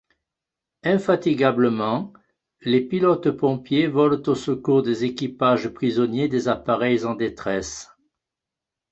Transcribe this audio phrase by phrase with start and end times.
[0.83, 2.11] Infatigablement,
[2.61, 7.87] les pilotes pompiers volent au secours des équipages prisonniers des appareils en détresse.